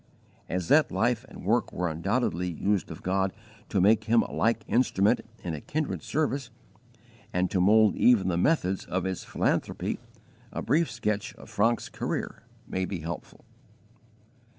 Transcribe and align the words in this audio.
As 0.49 0.67
that 0.69 0.91
life 0.91 1.27
and 1.29 1.45
work 1.45 1.71
were 1.71 1.87
undoubtedly 1.87 2.49
used 2.49 2.89
of 2.89 3.03
God 3.03 3.31
to 3.69 3.79
make 3.79 4.05
him 4.05 4.23
a 4.23 4.31
like 4.31 4.65
instrument 4.67 5.21
in 5.43 5.53
a 5.53 5.61
kindred 5.61 6.01
service, 6.01 6.49
and 7.31 7.51
to 7.51 7.61
mould 7.61 7.95
even 7.95 8.27
the 8.27 8.35
methods 8.35 8.83
of 8.85 9.03
his 9.03 9.23
philanthropy, 9.23 9.99
a 10.51 10.63
brief 10.63 10.89
sketch 10.89 11.35
of 11.35 11.51
Francke's 11.51 11.87
career 11.89 12.41
may 12.67 12.83
be 12.83 13.01
helpful. 13.01 13.45